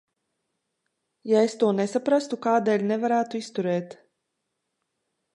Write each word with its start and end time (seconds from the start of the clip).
Ja 1.31 1.43
es 1.49 1.55
to 1.63 1.67
nesaprastu, 1.79 2.39
kādēļ 2.45 2.85
nevarētu 2.93 3.41
izturēt? 3.43 3.93